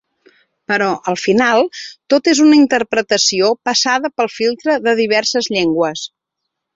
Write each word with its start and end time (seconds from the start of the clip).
Però, 0.71 0.85
al 1.11 1.17
final, 1.23 1.67
tot 2.13 2.29
és 2.33 2.41
una 2.45 2.57
interpretació 2.61 3.49
passada 3.69 4.11
pel 4.21 4.31
filtre 4.39 4.79
de 4.89 4.95
diverses 5.01 5.51
llengües. 5.57 6.07